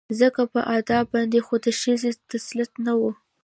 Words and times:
ځکه 0.19 0.41
پر 0.51 0.63
ادب 0.77 1.05
باندې 1.13 1.39
خو 1.45 1.55
د 1.65 1.67
ښځې 1.79 2.09
تسلط 2.31 2.71
نه 2.85 2.93
و 2.99 3.01